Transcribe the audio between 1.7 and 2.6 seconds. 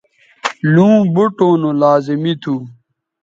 لازمی تھو